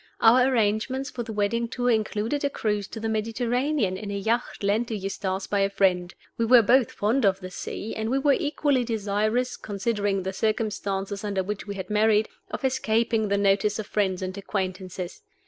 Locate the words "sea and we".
7.51-8.17